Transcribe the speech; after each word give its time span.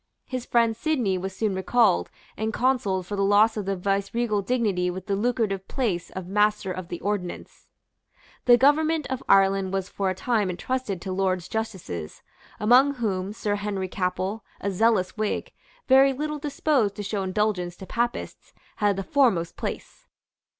His 0.25 0.47
friend 0.47 0.75
Sidney 0.75 1.19
was 1.19 1.35
soon 1.37 1.53
recalled, 1.53 2.09
and 2.35 2.51
consoled 2.51 3.05
for 3.05 3.15
the 3.15 3.21
loss 3.23 3.55
of 3.55 3.67
the 3.67 3.75
viceregal 3.75 4.41
dignity 4.41 4.89
with 4.89 5.05
the 5.05 5.15
lucrative 5.15 5.67
place 5.67 6.09
of 6.09 6.25
Master 6.25 6.71
of 6.71 6.87
the 6.87 6.99
Ordnance. 7.01 7.67
The 8.45 8.57
government 8.57 9.05
of 9.11 9.21
Ireland 9.29 9.73
was 9.73 9.89
for 9.89 10.09
a 10.09 10.15
time 10.15 10.49
entrusted 10.49 11.03
to 11.03 11.11
Lords 11.11 11.47
justices, 11.47 12.23
among 12.59 12.95
whom 12.95 13.31
Sir 13.31 13.57
Henry 13.57 13.87
Capel, 13.87 14.43
a 14.59 14.71
zealous 14.71 15.17
Whig, 15.17 15.53
very 15.87 16.13
little 16.13 16.39
disposed 16.39 16.95
to 16.95 17.03
show 17.03 17.21
indulgence 17.21 17.75
to 17.75 17.85
Papists, 17.85 18.53
had 18.77 18.95
the 18.95 19.03
foremost 19.03 19.55
place. 19.55 20.07